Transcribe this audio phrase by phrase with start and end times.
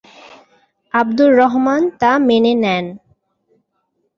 [0.93, 2.85] আবদুর রহমান তা মেনে নেন।